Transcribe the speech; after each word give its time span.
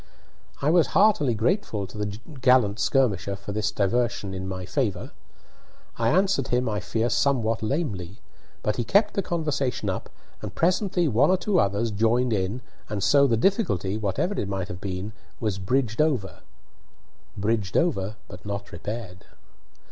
I 0.63 0.71
was 0.71 0.87
heartily 0.97 1.35
grateful 1.35 1.85
to 1.85 1.95
the 1.95 2.17
gallant 2.41 2.79
Skirmisher 2.79 3.35
for 3.35 3.51
this 3.51 3.69
diversion 3.69 4.33
in 4.33 4.47
my 4.47 4.65
favour. 4.65 5.11
I 5.95 6.09
answered 6.09 6.47
him, 6.47 6.67
I 6.67 6.79
fear, 6.79 7.07
somewhat 7.07 7.61
lamely; 7.61 8.19
but 8.63 8.77
he 8.77 8.83
kept 8.83 9.13
the 9.13 9.21
conversation 9.21 9.91
up, 9.91 10.09
and 10.41 10.55
presently 10.55 11.07
one 11.07 11.29
or 11.29 11.37
two 11.37 11.59
others 11.59 11.91
joined 11.91 12.33
in 12.33 12.61
and 12.89 13.03
so 13.03 13.27
the 13.27 13.37
difficulty, 13.37 13.95
whatever 13.95 14.33
it 14.39 14.49
might 14.49 14.69
have 14.69 14.81
been, 14.81 15.13
was 15.39 15.59
bridged 15.59 16.01
over 16.01 16.39
bridged 17.37 17.77
over, 17.77 18.15
but 18.27 18.43
not 18.43 18.71
repaired. 18.71 19.25